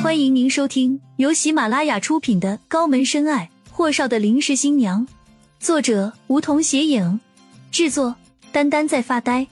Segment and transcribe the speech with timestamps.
[0.00, 5.04] 欢迎您收听由喜马拉雅出品的《高门深爱：霍少的临时新娘》，
[5.58, 7.18] 作者梧桐斜影，
[7.72, 8.14] 制作
[8.52, 9.48] 丹丹在发呆，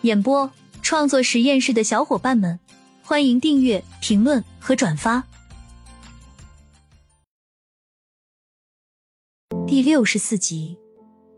[0.00, 0.50] 演播
[0.80, 2.58] 创作实验室的小伙伴们，
[3.02, 5.22] 欢迎订阅、评论和转发。
[9.66, 10.78] 第六十四集，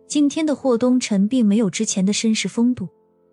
[0.07, 2.89] 今天的霍东辰并没有之前的绅士风度，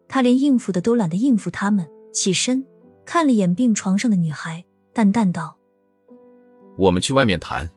[0.08, 2.66] 他连应付的都懒得应付他们，起身
[3.06, 4.66] 看了眼病床上的女孩。
[5.00, 5.56] 淡淡道
[6.76, 7.70] ：“我们去外面谈。”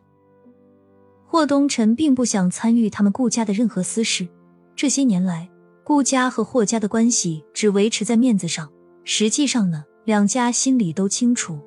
[1.25, 4.27] 霍东辰并不想参与他们顾家的任何私事。
[4.75, 5.49] 这些年来，
[5.85, 8.69] 顾家和霍家的关系只维持在面子上，
[9.05, 11.61] 实际上呢，两家心里都清楚。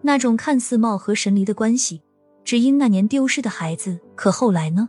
[0.00, 2.00] 那种看似貌合神离的关系，
[2.42, 4.00] 只因那年丢失的孩子。
[4.16, 4.88] 可后来呢？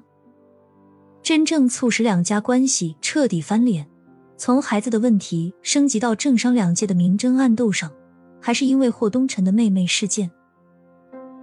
[1.21, 3.85] 真正促使两家关系彻底翻脸，
[4.37, 7.91] 从孩子的问题升级到政商两界的明争暗斗上。
[8.41, 10.31] 还是因为霍东辰的妹妹事件，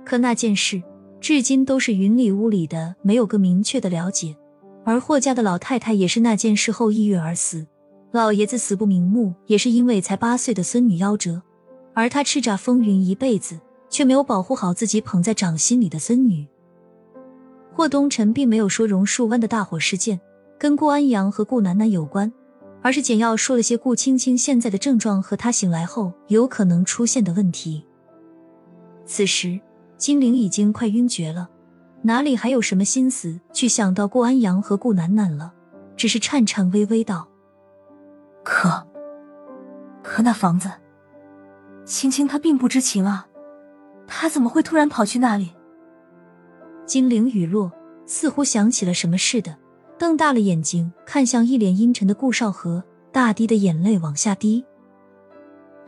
[0.04, 0.82] 可那件事
[1.20, 4.36] 至今都是云里雾里的，没有个明确的了解。
[4.84, 7.66] 而霍家的老太太也是那件事后抑郁而死，
[8.10, 11.42] 老爷子死不瞑目，也是因为才八岁的孙女夭折，
[11.94, 13.60] 而他叱咤风云一辈子，
[13.90, 16.46] 却没有保护好自己捧在掌心里的孙女。
[17.74, 20.18] 霍东辰并没有说榕树湾的大火事件
[20.58, 22.32] 跟顾安阳和顾楠楠有关。
[22.80, 27.84] 而是简要说了些顾青青现在的症状和她醒来后有可能出现的问题。
[29.04, 29.60] 此时，
[29.96, 31.48] 金玲已经快晕厥了，
[32.02, 35.52] 哪里还有什么心思去想到顾安阳和顾楠楠了？
[35.96, 37.28] 只是颤颤巍巍道
[38.44, 38.86] ：“可，
[40.02, 40.70] 可那房子，
[41.84, 43.26] 青青她并不知情啊，
[44.06, 45.54] 她怎么会突然跑去那里？”
[46.86, 47.72] 金玲雨落，
[48.06, 49.56] 似乎想起了什么似的。
[49.98, 54.64] 瞪大了眼睛看向一脸阴沉的顾少河，大滴的眼泪往下滴。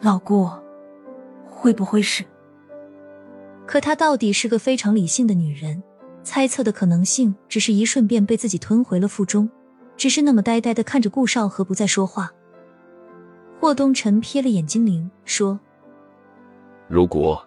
[0.01, 0.51] 老顾，
[1.49, 2.25] 会不会是？
[3.67, 5.81] 可她到底是个非常理性的女人，
[6.25, 9.49] 猜测的可能性只是一瞬便被自己吞回了腹中，
[9.97, 12.33] 只是那么呆呆的看着顾少河，不再说话。
[13.61, 15.61] 霍东辰瞥了眼精灵，说
[16.89, 17.41] ：“如果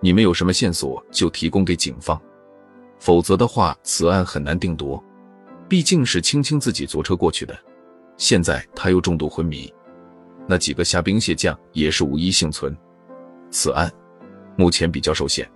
[0.00, 2.20] 你们有什么线索，就提供给警方，
[2.98, 5.02] 否则的话，此案很难定夺。”
[5.72, 7.58] 毕竟是青青自己坐车过去的，
[8.18, 9.72] 现在他又重度昏迷，
[10.46, 12.76] 那几个虾兵蟹将也是无一幸存，
[13.50, 13.90] 此案
[14.54, 15.50] 目前比较受限。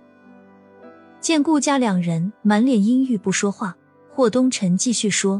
[1.21, 3.77] 见顾家两人满脸阴郁不说话，
[4.11, 5.39] 霍东辰继续说：“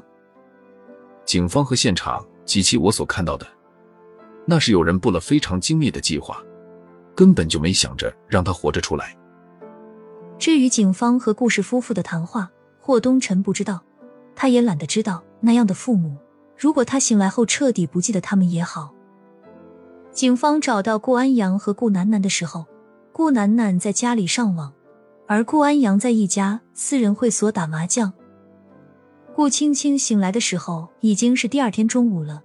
[1.25, 3.47] 警方和现场及其我所看到的，
[4.45, 6.39] 那是有人布了非常精密的计划，
[7.15, 9.17] 根本就没想着让他活着出来。
[10.37, 13.81] 至于警方和顾氏夫妇的谈话，霍东辰不知道。”
[14.39, 16.15] 他也懒得知道那样的父母，
[16.55, 18.93] 如果他醒来后彻底不记得他们也好。
[20.11, 22.67] 警方找到顾安阳和顾楠楠的时候，
[23.11, 24.71] 顾楠楠在家里上网，
[25.25, 28.13] 而顾安阳在一家私人会所打麻将。
[29.35, 32.43] 顾青青醒来的时候已经是第二天中午了，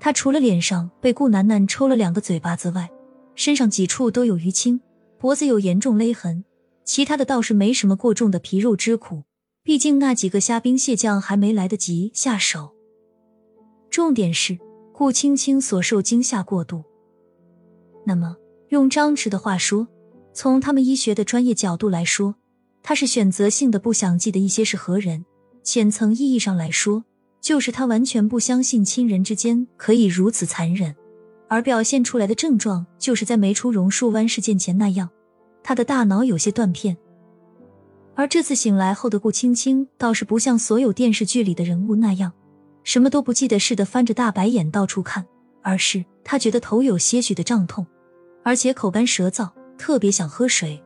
[0.00, 2.90] 她除了脸上被顾楠楠抽了两个嘴巴子外，
[3.34, 4.80] 身上几处都有淤青，
[5.18, 6.42] 脖子有严重勒痕，
[6.84, 9.24] 其他的倒是没什么过重的皮肉之苦。
[9.64, 12.74] 毕竟那几个虾兵蟹将还没来得及下手，
[13.88, 14.58] 重点是
[14.92, 16.84] 顾青青所受惊吓过度。
[18.04, 18.36] 那么
[18.68, 19.88] 用张弛的话说，
[20.34, 22.34] 从他们医学的专业角度来说，
[22.82, 25.24] 他是选择性的不想记得一些是何人。
[25.62, 27.02] 浅层意义上来说，
[27.40, 30.94] 就是他完全不相信亲人之间可以如此残忍，
[31.48, 35.08] 而表现出来的症状就是在没出榕树湾事件前那样，
[35.62, 36.98] 他的大脑有些断片。
[38.16, 42.32] 而这次醒来后的顾青青倒是不像所有电视剧里的人物那样，
[42.84, 45.26] 什么都不记得似的翻着大白眼到处看，
[45.62, 47.84] 而是她觉得头有些许的胀痛，
[48.44, 50.80] 而且口干舌燥，特别想喝水。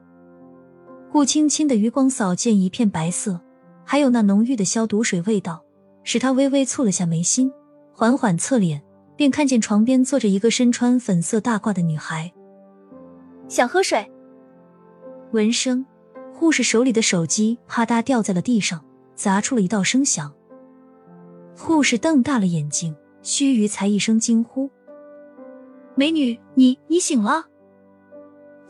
[1.13, 3.41] 顾青青的余光扫见一片白色，
[3.85, 5.63] 还有那浓郁的消毒水味道，
[6.05, 7.53] 使她微微蹙了下眉心，
[7.93, 8.83] 缓缓侧脸，
[9.17, 12.33] 便看见床边坐着一个身穿粉色大褂的女孩。
[13.49, 14.11] 想喝水。
[15.33, 15.85] 闻声。
[16.39, 18.85] 护士手里的手机啪嗒掉在了地上，
[19.17, 20.33] 砸出了一道声响。
[21.57, 24.71] 护士瞪大了眼睛，须臾才一声惊呼
[25.97, 27.47] ：“美女，你你醒了！”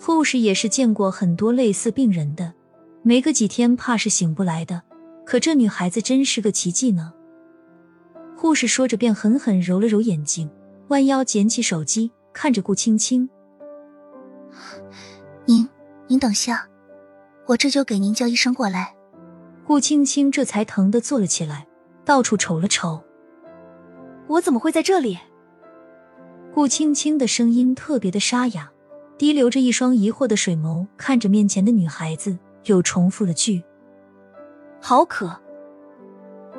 [0.01, 2.55] 护士也是见过很多类似病人的，
[3.03, 4.83] 没个几天怕是醒不来的。
[5.27, 7.13] 可这女孩子真是个奇迹呢。
[8.35, 10.49] 护士说着，便狠狠揉了揉眼睛，
[10.89, 13.29] 弯腰捡起手机，看着顾青青
[15.45, 15.69] ：“您
[16.07, 16.67] 您等下。”
[17.49, 18.95] 我这就给您叫医生过来。
[19.67, 21.67] 顾青青这才疼的坐了起来，
[22.05, 23.03] 到处瞅了瞅。
[24.27, 25.19] 我怎么会在这里？
[26.55, 28.71] 顾青青的声音特别的沙哑，
[29.17, 33.63] 滴流着一双疑惑的水眸看着面前的女孩子，又重复了句
[34.81, 35.35] ：“好渴。”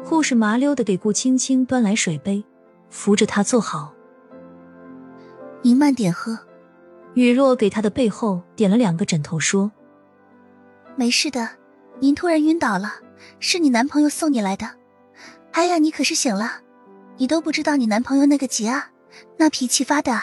[0.04, 2.44] 护士麻溜的给顾青青端来水杯，
[2.90, 3.94] 扶着她坐好。
[5.62, 6.40] 您慢点喝。
[7.16, 9.72] 雨若给她的背后点了两个枕头，说
[11.00, 11.50] ：“没事的，
[12.02, 12.96] 您突然晕倒了，
[13.40, 14.70] 是你男朋友送你来的。
[15.54, 16.60] 哎呀，你可是醒了，
[17.16, 18.92] 你都不知道你男朋友那个急啊，
[19.38, 20.22] 那脾气发的，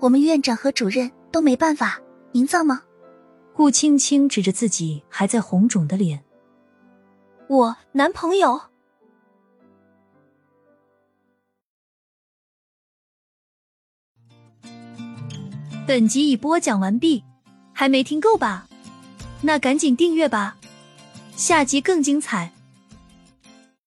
[0.00, 2.00] 我们院长和主任都没办法。
[2.32, 2.84] 您造吗？”
[3.52, 6.24] 顾青青指着自己还在红肿的脸
[7.46, 8.62] ：“我男朋友。”
[15.86, 17.22] 本集已播讲完毕，
[17.74, 18.67] 还没听够吧？
[19.40, 20.56] 那赶紧订阅吧，
[21.36, 22.52] 下集更精彩。